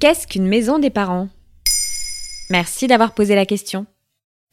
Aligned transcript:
Qu'est-ce 0.00 0.28
qu'une 0.28 0.46
maison 0.46 0.78
des 0.78 0.90
parents? 0.90 1.28
Merci 2.50 2.86
d'avoir 2.86 3.14
posé 3.14 3.34
la 3.34 3.44
question. 3.44 3.84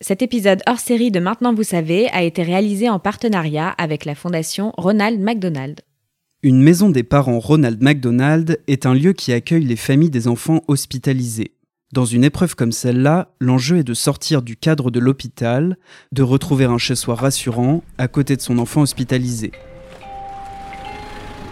Cet 0.02 0.24
épisode 0.24 0.64
hors 0.66 0.80
série 0.80 1.12
de 1.12 1.20
Maintenant 1.20 1.54
vous 1.54 1.62
savez 1.62 2.10
a 2.10 2.24
été 2.24 2.42
réalisé 2.42 2.90
en 2.90 2.98
partenariat 2.98 3.70
avec 3.78 4.06
la 4.06 4.16
fondation 4.16 4.74
Ronald 4.76 5.22
McDonald. 5.22 5.82
Une 6.42 6.64
maison 6.64 6.90
des 6.90 7.04
parents 7.04 7.38
Ronald 7.38 7.80
McDonald 7.84 8.60
est 8.66 8.88
un 8.88 8.96
lieu 8.96 9.14
qui 9.14 9.34
accueille 9.34 9.66
les 9.66 9.76
familles 9.76 10.10
des 10.10 10.28
enfants 10.28 10.64
hospitalisés. 10.68 11.52
Dans 11.94 12.06
une 12.06 12.24
épreuve 12.24 12.56
comme 12.56 12.72
celle-là, 12.72 13.30
l'enjeu 13.40 13.78
est 13.78 13.84
de 13.84 13.94
sortir 13.94 14.42
du 14.42 14.58
cadre 14.58 14.90
de 14.90 15.00
l'hôpital, 15.00 15.78
de 16.12 16.24
retrouver 16.24 16.66
un 16.66 16.80
chez-soi 16.80 17.14
rassurant 17.14 17.84
à 18.00 18.08
côté 18.08 18.36
de 18.36 18.42
son 18.42 18.58
enfant 18.58 18.82
hospitalisé. 18.82 19.52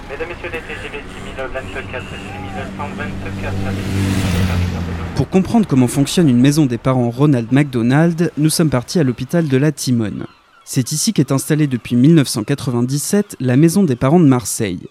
Mesdames, 0.10 0.29
Messieurs 0.29 0.50
les 0.51 0.60
TGV 0.60 0.63
6024, 0.63 0.63
6124, 0.63 0.63
Pour 5.15 5.29
comprendre 5.29 5.68
comment 5.68 5.87
fonctionne 5.87 6.29
une 6.29 6.39
maison 6.39 6.65
des 6.65 6.78
parents 6.78 7.09
Ronald 7.11 7.51
McDonald, 7.51 8.32
nous 8.37 8.50
sommes 8.50 8.69
partis 8.69 9.00
à 9.00 9.04
l'hôpital 9.04 9.47
de 9.47 9.57
la 9.57 9.71
Timone. 9.71 10.25
C'est 10.65 10.92
ici 10.92 11.14
qu'est 11.14 11.31
installée 11.31 11.68
depuis 11.68 11.95
1997 11.95 13.36
la 13.39 13.55
maison 13.55 13.83
des 13.83 13.95
parents 13.95 14.19
de 14.19 14.25
Marseille. 14.25 14.87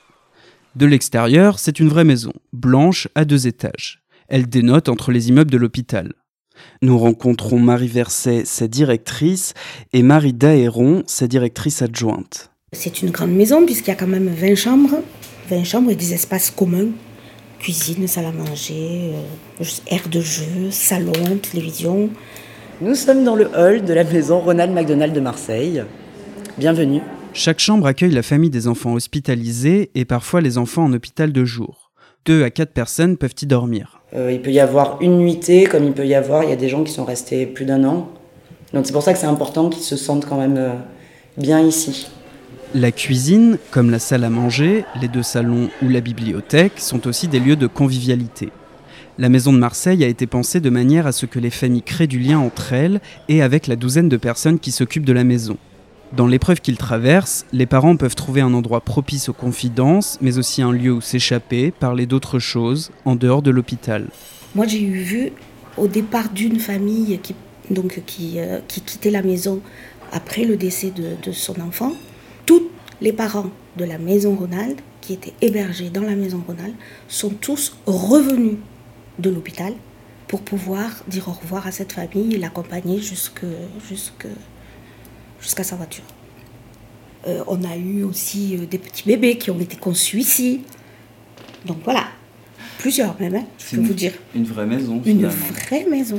De 0.77 0.87
l'extérieur, 0.87 1.59
c'est 1.59 1.80
une 1.80 1.88
vraie 1.88 2.04
maison, 2.04 2.32
blanche 2.52 3.09
à 3.15 3.24
deux 3.24 3.46
étages. 3.46 4.02
Elle 4.29 4.48
dénote 4.48 4.88
entre 4.88 5.10
les 5.10 5.30
immeubles 5.30 5.51
de 5.51 5.59
l'hôpital. 5.59 6.12
Nous 6.80 6.98
rencontrons 6.98 7.59
Marie 7.59 7.88
Verset, 7.88 8.45
sa 8.45 8.68
directrice, 8.68 9.54
et 9.92 10.02
Marie 10.02 10.32
Daéron, 10.32 11.02
sa 11.06 11.26
directrice 11.26 11.82
adjointe. 11.82 12.51
C'est 12.73 13.02
une 13.02 13.10
grande 13.10 13.32
maison 13.32 13.65
puisqu'il 13.66 13.88
y 13.88 13.92
a 13.92 13.96
quand 13.96 14.06
même 14.06 14.29
20 14.29 14.54
chambres, 14.54 15.02
20 15.48 15.64
chambres 15.64 15.91
et 15.91 15.96
des 15.96 16.14
espaces 16.14 16.51
communs. 16.51 16.88
Cuisine, 17.59 18.09
salle 18.09 18.27
à 18.27 18.32
manger, 18.32 19.12
euh, 19.60 19.65
aire 19.88 20.09
de 20.10 20.21
jeu, 20.21 20.71
salon, 20.71 21.12
télévision. 21.40 22.10
Nous 22.80 22.95
sommes 22.95 23.24
dans 23.24 23.37
le 23.37 23.48
hall 23.57 23.85
de 23.85 23.93
la 23.95 24.02
maison 24.02 24.40
Ronald 24.40 24.73
McDonald 24.73 25.13
de 25.13 25.20
Marseille. 25.20 25.85
Bienvenue. 26.59 27.01
Chaque 27.32 27.60
chambre 27.60 27.87
accueille 27.87 28.10
la 28.10 28.23
famille 28.23 28.51
des 28.51 28.66
enfants 28.66 28.95
hospitalisés 28.95 29.90
et 29.95 30.04
parfois 30.04 30.40
les 30.40 30.59
enfants 30.59 30.85
en 30.85 30.93
hôpital 30.93 31.32
de 31.32 31.45
jour. 31.45 31.93
Deux 32.24 32.43
à 32.43 32.51
quatre 32.51 32.73
personnes 32.73 33.16
peuvent 33.16 33.35
y 33.40 33.46
dormir. 33.46 34.02
Euh, 34.15 34.32
il 34.32 34.43
peut 34.43 34.52
y 34.52 34.60
avoir 34.60 35.01
une 35.01 35.18
nuitée, 35.18 35.65
comme 35.65 35.85
il 35.85 35.93
peut 35.93 36.07
y 36.07 36.15
avoir, 36.15 36.45
il 36.45 36.51
y 36.51 36.52
a 36.52 36.57
des 36.57 36.68
gens 36.68 36.85
qui 36.85 36.93
sont 36.93 37.04
restés 37.04 37.46
plus 37.46 37.65
d'un 37.65 37.85
an. 37.85 38.09
Donc 38.74 38.87
c'est 38.87 38.93
pour 38.93 39.02
ça 39.02 39.13
que 39.13 39.18
c'est 39.18 39.26
important 39.26 39.70
qu'ils 39.70 39.82
se 39.82 39.96
sentent 39.96 40.26
quand 40.26 40.38
même 40.38 40.57
euh, 40.57 40.73
bien 41.37 41.60
ici. 41.60 42.09
La 42.74 42.90
cuisine, 42.90 43.59
comme 43.70 43.90
la 43.90 43.98
salle 43.98 44.24
à 44.24 44.30
manger, 44.30 44.87
les 44.98 45.09
deux 45.09 45.23
salons 45.23 45.68
ou 45.82 45.90
la 45.90 46.01
bibliothèque, 46.01 46.80
sont 46.80 47.06
aussi 47.06 47.29
des 47.29 47.38
lieux 47.38 47.56
de 47.56 47.66
convivialité. 47.66 48.48
La 49.18 49.29
maison 49.29 49.52
de 49.52 49.59
Marseille 49.59 50.02
a 50.02 50.09
été 50.09 50.26
pensée 50.26 50.59
de 50.59 50.70
manière 50.70 51.06
à 51.06 51.12
ce 51.12 51.26
que 51.26 51.38
les 51.38 51.51
familles 51.51 51.82
créent 51.82 52.06
du 52.06 52.18
lien 52.18 52.38
entre 52.38 52.73
elles 52.73 53.02
et 53.29 53.42
avec 53.42 53.66
la 53.66 53.76
douzaine 53.76 54.09
de 54.09 54.16
personnes 54.16 54.59
qui 54.59 54.73
s'occupent 54.73 55.04
de 55.04 55.12
la 55.12 55.23
maison. 55.23 55.59
Dans 56.16 56.26
l'épreuve 56.26 56.62
qu'ils 56.62 56.79
traversent, 56.79 57.45
les 57.52 57.66
parents 57.66 57.96
peuvent 57.96 58.14
trouver 58.14 58.40
un 58.40 58.54
endroit 58.54 58.80
propice 58.80 59.29
aux 59.29 59.34
confidences, 59.34 60.16
mais 60.23 60.38
aussi 60.38 60.62
un 60.62 60.73
lieu 60.73 60.92
où 60.92 61.02
s'échapper, 61.02 61.73
parler 61.73 62.07
d'autres 62.07 62.38
choses, 62.38 62.90
en 63.04 63.16
dehors 63.16 63.42
de 63.42 63.51
l'hôpital. 63.51 64.06
Moi, 64.54 64.66
j'ai 64.66 64.81
eu 64.81 64.97
vu 64.97 65.32
au 65.76 65.88
départ 65.88 66.31
d'une 66.31 66.59
famille 66.59 67.19
qui, 67.22 67.34
donc, 67.69 68.00
qui, 68.06 68.41
euh, 68.41 68.60
qui 68.66 68.81
quittait 68.81 69.10
la 69.10 69.22
maison 69.22 69.60
après 70.10 70.44
le 70.44 70.56
décès 70.56 70.91
de, 70.91 71.16
de 71.22 71.32
son 71.32 71.60
enfant. 71.60 71.92
Les 73.03 73.12
parents 73.12 73.50
de 73.76 73.84
la 73.84 73.98
maison 73.98 74.36
Ronald, 74.36 74.81
qui 75.00 75.14
étaient 75.14 75.32
hébergés 75.41 75.91
dans 75.91 76.03
la 76.03 76.14
maison 76.14 76.41
Ronald, 76.47 76.72
sont 77.08 77.31
tous 77.31 77.76
revenus 77.84 78.58
de 79.19 79.28
l'hôpital 79.28 79.75
pour 80.28 80.41
pouvoir 80.42 80.88
dire 81.08 81.26
au 81.26 81.32
revoir 81.32 81.66
à 81.66 81.72
cette 81.72 81.92
famille 81.92 82.32
et 82.36 82.38
l'accompagner 82.38 83.00
jusqu'à 83.00 83.48
sa 85.64 85.74
voiture. 85.74 86.04
Euh, 87.26 87.42
on 87.48 87.64
a 87.64 87.76
eu 87.76 88.04
aussi 88.04 88.56
euh, 88.56 88.66
des 88.66 88.78
petits 88.78 89.02
bébés 89.04 89.36
qui 89.36 89.50
ont 89.50 89.58
été 89.58 89.76
conçus 89.76 90.20
ici. 90.20 90.62
Donc 91.66 91.78
voilà, 91.82 92.04
plusieurs 92.82 93.19
même, 93.20 93.37
hein, 93.37 93.44
je 93.59 93.76
peux 93.76 93.82
vous 93.82 93.94
dire. 93.94 94.12
Une 94.34 94.43
vraie 94.43 94.66
maison. 94.66 95.00
Une 95.06 95.26
vraie 95.26 95.87
maison. 95.88 96.19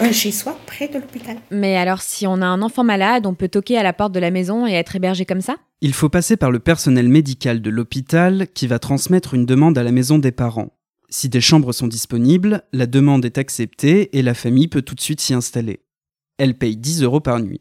Un 0.00 0.10
chez-soi 0.10 0.58
près 0.66 0.88
de 0.88 0.94
l'hôpital. 0.94 1.36
Mais 1.52 1.76
alors, 1.76 2.02
si 2.02 2.26
on 2.26 2.42
a 2.42 2.46
un 2.46 2.62
enfant 2.62 2.82
malade, 2.82 3.26
on 3.26 3.34
peut 3.34 3.46
toquer 3.46 3.78
à 3.78 3.84
la 3.84 3.92
porte 3.92 4.12
de 4.12 4.18
la 4.18 4.32
maison 4.32 4.66
et 4.66 4.72
être 4.72 4.96
hébergé 4.96 5.24
comme 5.24 5.40
ça? 5.40 5.54
Il 5.80 5.94
faut 5.94 6.08
passer 6.08 6.36
par 6.36 6.50
le 6.50 6.58
personnel 6.58 7.08
médical 7.08 7.62
de 7.62 7.70
l'hôpital 7.70 8.48
qui 8.54 8.66
va 8.66 8.80
transmettre 8.80 9.34
une 9.34 9.46
demande 9.46 9.78
à 9.78 9.84
la 9.84 9.92
maison 9.92 10.18
des 10.18 10.32
parents. 10.32 10.72
Si 11.10 11.28
des 11.28 11.40
chambres 11.40 11.72
sont 11.72 11.86
disponibles, 11.86 12.64
la 12.72 12.86
demande 12.86 13.24
est 13.24 13.38
acceptée 13.38 14.18
et 14.18 14.22
la 14.22 14.34
famille 14.34 14.66
peut 14.66 14.82
tout 14.82 14.96
de 14.96 15.00
suite 15.00 15.20
s'y 15.20 15.32
installer. 15.32 15.78
Elle 16.38 16.58
paye 16.58 16.76
10 16.76 17.04
euros 17.04 17.20
par 17.20 17.38
nuit. 17.38 17.60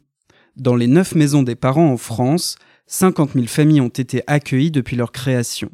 Dans 0.56 0.75
les 0.75 0.88
9 0.88 1.13
maisons 1.13 1.44
des 1.44 1.56
parents 1.56 1.91
en 1.91 1.97
France, 1.97 2.56
50 2.88 3.33
000 3.33 3.45
familles 3.45 3.81
ont 3.81 3.89
été 3.89 4.23
accueillies 4.25 4.72
depuis 4.72 4.95
leur 4.95 5.11
création. 5.11 5.69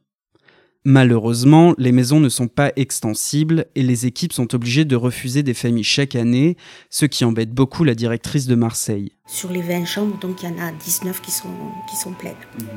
Malheureusement, 0.86 1.74
les 1.78 1.94
maisons 1.94 2.20
ne 2.20 2.28
sont 2.28 2.50
pas 2.50 2.74
extensibles 2.76 3.68
et 3.76 3.84
les 3.84 4.06
équipes 4.06 4.34
sont 4.34 4.54
obligées 4.54 4.84
de 4.84 4.98
refuser 4.98 5.42
des 5.42 5.54
familles 5.54 5.86
chaque 5.86 6.14
année, 6.14 6.58
ce 6.90 7.06
qui 7.06 7.24
embête 7.24 7.52
beaucoup 7.52 7.86
la 7.86 7.96
directrice 7.96 8.48
de 8.48 8.56
Marseille. 8.56 9.14
Sur 9.26 9.50
les 9.50 9.62
20 9.62 9.86
chambres, 9.86 10.20
donc 10.20 10.44
il 10.44 10.50
y 10.50 10.52
en 10.52 10.60
a 10.60 10.74
19 10.74 11.22
qui 11.22 11.32
sont, 11.32 11.48
qui 11.90 11.96
sont 11.96 12.12
pleines, 12.12 12.36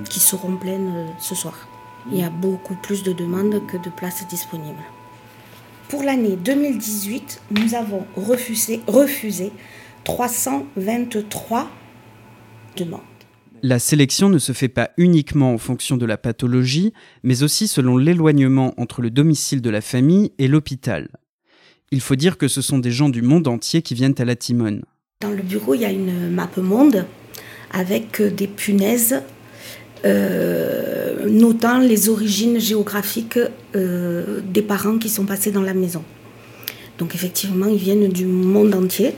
qui 0.08 0.20
seront 0.20 0.56
pleines 0.56 0.92
euh, 0.94 1.06
ce 1.18 1.34
soir. 1.34 1.68
Il 2.12 2.18
y 2.18 2.22
a 2.22 2.30
beaucoup 2.30 2.76
plus 2.76 3.02
de 3.02 3.12
demandes 3.12 3.66
que 3.66 3.76
de 3.76 3.90
places 3.90 4.24
disponibles. 4.28 4.84
Pour 5.88 6.04
l'année 6.04 6.36
2018, 6.36 7.42
nous 7.50 7.74
avons 7.74 8.06
refusé, 8.16 8.82
refusé 8.86 9.50
323 10.04 11.68
demandes. 12.76 13.00
La 13.62 13.78
sélection 13.78 14.28
ne 14.28 14.38
se 14.38 14.52
fait 14.52 14.68
pas 14.68 14.90
uniquement 14.96 15.52
en 15.52 15.58
fonction 15.58 15.96
de 15.96 16.06
la 16.06 16.16
pathologie, 16.16 16.92
mais 17.22 17.42
aussi 17.42 17.68
selon 17.68 17.96
l'éloignement 17.96 18.74
entre 18.76 19.02
le 19.02 19.10
domicile 19.10 19.62
de 19.62 19.70
la 19.70 19.80
famille 19.80 20.32
et 20.38 20.48
l'hôpital. 20.48 21.08
Il 21.90 22.00
faut 22.00 22.16
dire 22.16 22.36
que 22.36 22.48
ce 22.48 22.62
sont 22.62 22.78
des 22.78 22.90
gens 22.90 23.08
du 23.08 23.22
monde 23.22 23.48
entier 23.48 23.82
qui 23.82 23.94
viennent 23.94 24.14
à 24.18 24.24
la 24.24 24.36
Timone. 24.36 24.82
Dans 25.20 25.30
le 25.30 25.42
bureau, 25.42 25.74
il 25.74 25.80
y 25.80 25.84
a 25.84 25.90
une 25.90 26.30
map 26.30 26.50
monde 26.56 27.06
avec 27.72 28.20
des 28.22 28.46
punaises 28.46 29.22
euh, 30.04 31.28
notant 31.28 31.78
les 31.78 32.08
origines 32.08 32.60
géographiques 32.60 33.38
euh, 33.74 34.40
des 34.44 34.62
parents 34.62 34.98
qui 34.98 35.08
sont 35.08 35.24
passés 35.24 35.50
dans 35.50 35.62
la 35.62 35.74
maison. 35.74 36.04
Donc 36.98 37.14
effectivement, 37.14 37.66
ils 37.66 37.78
viennent 37.78 38.08
du 38.08 38.26
monde 38.26 38.74
entier. 38.74 39.14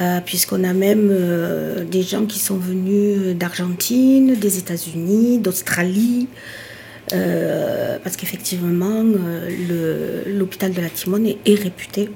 Euh, 0.00 0.20
puisqu'on 0.20 0.62
a 0.62 0.72
même 0.72 1.08
euh, 1.10 1.82
des 1.84 2.02
gens 2.02 2.24
qui 2.24 2.38
sont 2.38 2.56
venus 2.56 3.36
d'Argentine, 3.36 4.34
des 4.36 4.58
États-Unis, 4.58 5.38
d'Australie, 5.38 6.28
euh, 7.12 7.98
parce 8.04 8.16
qu'effectivement, 8.16 9.02
l'hôpital 10.26 10.72
de 10.72 10.80
la 10.80 10.88
Timone 10.88 11.26
est, 11.26 11.38
est 11.46 11.56
réputé 11.56 12.10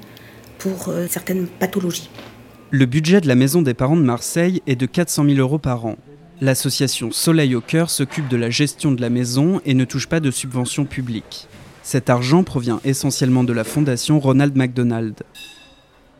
pour 0.59 0.93
certaines 1.09 1.47
pathologies. 1.47 2.09
Le 2.71 2.85
budget 2.85 3.19
de 3.19 3.27
la 3.27 3.35
Maison 3.35 3.61
des 3.61 3.73
parents 3.73 3.97
de 3.97 4.01
Marseille 4.01 4.61
est 4.65 4.77
de 4.77 4.85
400 4.85 5.25
000 5.25 5.37
euros 5.39 5.59
par 5.59 5.85
an. 5.85 5.97
L'association 6.39 7.11
Soleil 7.11 7.53
au 7.53 7.61
cœur 7.61 7.89
s'occupe 7.89 8.29
de 8.29 8.37
la 8.37 8.49
gestion 8.49 8.93
de 8.93 9.01
la 9.01 9.09
maison 9.09 9.59
et 9.65 9.73
ne 9.73 9.83
touche 9.83 10.07
pas 10.07 10.19
de 10.21 10.31
subventions 10.31 10.85
publiques. 10.85 11.47
Cet 11.83 12.09
argent 12.09 12.43
provient 12.43 12.79
essentiellement 12.85 13.43
de 13.43 13.53
la 13.53 13.65
fondation 13.65 14.19
Ronald 14.19 14.55
McDonald. 14.55 15.15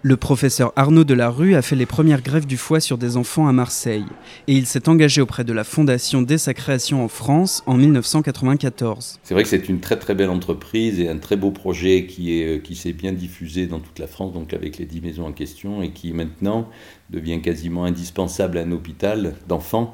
Le 0.06 0.18
professeur 0.18 0.74
Arnaud 0.75 1.06
Delarue 1.06 1.56
a 1.56 1.62
fait 1.62 1.78
les 1.78 1.86
premières 1.86 2.22
grèves 2.22 2.46
du 2.46 2.58
foie 2.58 2.81
sur 2.81 2.97
des 2.97 3.16
enfants 3.16 3.47
à 3.47 3.53
Marseille 3.53 4.03
et 4.50 4.53
il 4.53 4.66
s'est 4.66 4.90
engagé 4.90 5.22
auprès 5.22 5.46
de 5.46 5.53
la 5.53 5.64
fondation 5.64 6.22
dès 6.22 6.38
sa 6.38 6.53
création 6.53 7.06
en 7.06 7.08
France 7.08 7.64
en 7.68 7.75
1994. 7.78 9.22
C'est 9.24 9.34
vrai 9.34 9.44
que 9.44 9.50
c'est 9.50 9.70
une 9.70 9.79
très 9.79 9.97
très 9.97 10.14
belle 10.14 10.29
entreprise 10.29 11.00
et 11.00 11.08
un 11.08 11.20
très 11.20 11.38
beau 11.38 11.52
projet 11.52 12.05
qui 12.05 12.34
est 12.34 12.61
qui 12.61 12.76
s'est 12.76 12.91
bien 12.91 13.14
diffusé 13.14 13.66
dans 13.66 13.79
toute 13.79 13.97
la 13.97 14.08
France 14.08 14.34
donc 14.34 14.53
avec 14.53 14.78
les 14.78 14.84
10 14.85 15.00
maisons 15.00 15.26
en 15.26 15.32
question 15.32 15.82
et 15.82 15.91
qui 15.91 16.11
maintenant 16.11 16.67
devient 17.09 17.41
quasiment 17.41 17.85
indispensable 17.85 18.58
à 18.58 18.64
un 18.64 18.73
hôpital 18.73 19.35
d'enfants. 19.47 19.94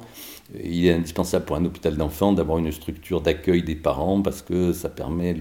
Il 0.60 0.86
est 0.86 0.92
indispensable 0.92 1.44
pour 1.44 1.54
un 1.54 1.64
hôpital 1.64 1.96
d'enfants 1.96 2.32
d'avoir 2.32 2.58
une 2.58 2.72
structure 2.72 3.20
d'accueil 3.20 3.62
des 3.62 3.76
parents 3.76 4.22
parce 4.22 4.42
que 4.42 4.72
ça 4.72 4.88
permet 4.88 5.36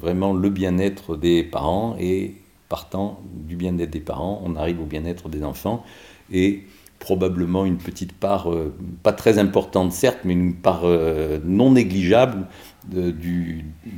vraiment 0.00 0.32
le 0.32 0.48
bien-être 0.48 1.18
des 1.18 1.44
parents 1.44 1.98
et 2.00 2.36
partant 2.68 3.20
du 3.32 3.56
bien-être 3.56 3.90
des 3.90 4.00
parents, 4.00 4.42
on 4.44 4.56
arrive 4.56 4.80
au 4.80 4.86
bien-être 4.86 5.28
des 5.28 5.44
enfants 5.44 5.84
et 6.32 6.64
probablement 6.98 7.64
une 7.64 7.76
petite 7.76 8.12
part, 8.12 8.50
euh, 8.50 8.74
pas 9.02 9.12
très 9.12 9.38
importante 9.38 9.92
certes, 9.92 10.20
mais 10.24 10.32
une 10.32 10.54
part 10.54 10.82
euh, 10.84 11.38
non 11.44 11.72
négligeable 11.72 12.46
de, 12.88 13.14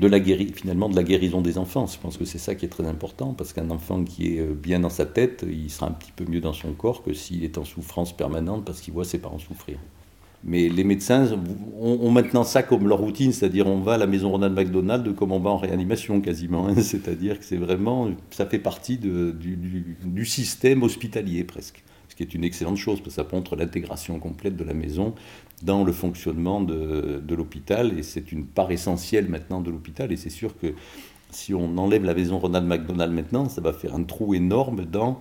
la 0.03 0.21
finalement 0.21 0.89
de 0.89 0.97
la 0.97 1.03
guérison 1.03 1.41
des 1.41 1.59
enfants. 1.59 1.87
Je 1.87 1.99
pense 1.99 2.17
que 2.17 2.25
c'est 2.25 2.39
ça 2.39 2.55
qui 2.55 2.65
est 2.65 2.69
très 2.69 2.87
important, 2.87 3.35
parce 3.35 3.53
qu'un 3.53 3.71
enfant 3.71 4.03
qui 4.05 4.37
est 4.37 4.41
euh, 4.41 4.55
bien 4.55 4.81
dans 4.81 4.91
sa 4.91 5.07
tête, 5.07 5.45
il 5.49 5.71
sera 5.71 5.87
un 5.87 5.93
petit 5.93 6.13
peu 6.13 6.25
mieux 6.29 6.41
dans 6.41 6.53
son 6.53 6.73
corps 6.73 7.03
que 7.03 7.13
s'il 7.13 7.45
est 7.45 7.59
en 7.59 7.65
souffrance 7.65 8.17
permanente 8.17 8.65
parce 8.65 8.81
qu'il 8.81 8.95
voit 8.95 9.05
ses 9.05 9.19
parents 9.19 9.39
souffrir. 9.39 9.79
Mais 10.45 10.69
les 10.69 10.85
médecins 10.85 11.29
ont, 11.81 12.11
maintenant 12.11 12.45
ça 12.45 12.63
comme 12.63 12.87
leur 12.87 12.99
routine, 12.99 13.33
c'est-à-dire 13.33 13.67
on 13.67 13.81
va 13.81 13.95
à 13.95 13.99
la 13.99 14.07
maison 14.07 14.31
Ronald 14.31 14.55
McDonald 14.55 15.15
comme 15.17 15.33
on 15.33 15.41
va 15.41 15.51
en 15.51 15.57
réanimation 15.57 16.21
quasiment. 16.21 16.69
Hein. 16.69 16.77
C'est-à-dire 16.81 17.39
que 17.39 17.45
c'est 17.45 17.57
vraiment, 17.57 18.11
ça 18.31 18.47
fait 18.47 18.61
partie 18.61 18.99
du, 18.99 20.25
système 20.25 20.83
hospitalier 20.83 21.45
presque. 21.45 21.83
Ce 22.09 22.15
qui 22.15 22.23
est 22.23 22.35
une 22.35 22.45
excellente 22.45 22.77
chose 22.77 23.01
parce 23.01 23.17
que 23.17 23.23
ça 23.23 23.27
montre 23.33 23.57
l'intégration 23.57 24.19
complète 24.19 24.57
de 24.57 24.65
la 24.65 24.75
maison 24.75 25.15
dans 25.63 25.85
le 25.85 25.93
fonctionnement 25.93 26.61
de 26.61 27.35
l'hôpital 27.35 27.99
et 27.99 28.03
c'est 28.03 28.33
une 28.33 28.47
part 28.47 28.71
essentielle 28.71 29.29
maintenant 29.29 29.61
de 29.61 29.71
l'hôpital 29.71 30.11
et 30.13 30.17
c'est 30.17 30.31
sûr 30.31 30.57
que 30.59 30.75
si 31.31 31.55
on 31.55 31.77
enlève 31.77 32.05
la 32.05 32.15
maison 32.15 32.39
Ronald 32.39 32.67
McDonald 32.67 33.13
maintenant, 33.13 33.49
ça 33.49 33.61
va 33.61 33.73
faire 33.73 33.95
un 33.95 34.03
trou 34.03 34.35
énorme 34.35 34.85
dans 34.85 35.21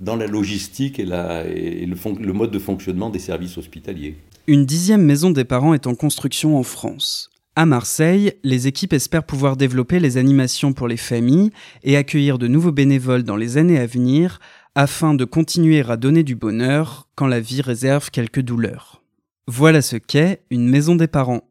dans 0.00 0.16
la 0.16 0.26
logistique 0.26 0.98
et, 0.98 1.04
le, 1.04 2.32
mode 2.32 2.50
de 2.50 2.58
fonctionnement 2.58 3.10
des 3.10 3.18
services 3.18 3.58
hospitaliers. 3.58 4.16
Une 4.46 4.66
dixième 4.66 5.04
maison 5.04 5.30
des 5.30 5.44
parents 5.44 5.74
est 5.74 5.86
en 5.86 5.94
construction 5.94 6.58
en 6.58 6.62
France. 6.62 7.30
À 7.56 7.66
Marseille, 7.66 8.32
les 8.42 8.66
équipes 8.66 8.92
espèrent 8.92 9.24
pouvoir 9.24 9.56
développer 9.56 10.00
les 10.00 10.16
animations 10.16 10.72
pour 10.72 10.88
les 10.88 10.96
familles 10.96 11.50
et 11.82 11.96
accueillir 11.96 12.38
de 12.38 12.48
nouveaux 12.48 12.72
bénévoles 12.72 13.24
dans 13.24 13.36
les 13.36 13.58
années 13.58 13.78
à 13.78 13.86
venir 13.86 14.40
afin 14.74 15.14
de 15.14 15.24
continuer 15.24 15.84
à 15.86 15.96
donner 15.96 16.22
du 16.22 16.36
bonheur 16.36 17.08
quand 17.16 17.26
la 17.26 17.40
vie 17.40 17.60
réserve 17.60 18.10
quelques 18.10 18.40
douleurs. 18.40 19.02
Voilà 19.46 19.82
ce 19.82 19.96
qu'est 19.96 20.42
une 20.50 20.68
maison 20.68 20.94
des 20.94 21.08
parents. 21.08 21.42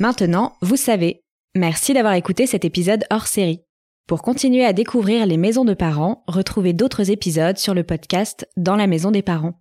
Maintenant, 0.00 0.54
vous 0.62 0.76
savez. 0.76 1.22
Merci 1.54 1.94
d'avoir 1.94 2.14
écouté 2.14 2.46
cet 2.46 2.64
épisode 2.64 3.04
hors 3.10 3.26
série. 3.26 3.60
Pour 4.08 4.22
continuer 4.22 4.64
à 4.64 4.72
découvrir 4.72 5.26
les 5.26 5.36
maisons 5.36 5.64
de 5.64 5.74
parents, 5.74 6.24
retrouvez 6.26 6.72
d'autres 6.72 7.10
épisodes 7.10 7.56
sur 7.56 7.72
le 7.72 7.84
podcast 7.84 8.48
Dans 8.56 8.74
la 8.74 8.88
maison 8.88 9.12
des 9.12 9.22
parents. 9.22 9.54